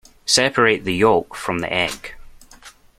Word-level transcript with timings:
Separate 0.25 0.83
the 0.83 0.95
yolk 0.95 1.35
from 1.35 1.59
the 1.59 1.71
egg. 1.71 2.15